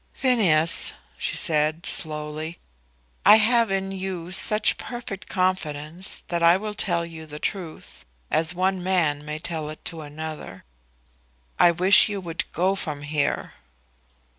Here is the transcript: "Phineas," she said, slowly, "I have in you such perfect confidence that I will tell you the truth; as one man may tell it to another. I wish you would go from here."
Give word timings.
"Phineas," 0.13 0.93
she 1.15 1.35
said, 1.35 1.85
slowly, 1.85 2.57
"I 3.23 3.35
have 3.35 3.69
in 3.69 3.91
you 3.91 4.31
such 4.31 4.77
perfect 4.77 5.29
confidence 5.29 6.23
that 6.29 6.41
I 6.41 6.57
will 6.57 6.73
tell 6.73 7.05
you 7.05 7.27
the 7.27 7.37
truth; 7.37 8.03
as 8.31 8.55
one 8.55 8.81
man 8.81 9.23
may 9.23 9.37
tell 9.37 9.69
it 9.69 9.85
to 9.85 10.01
another. 10.01 10.63
I 11.59 11.69
wish 11.69 12.09
you 12.09 12.19
would 12.19 12.51
go 12.51 12.73
from 12.73 13.03
here." 13.03 13.53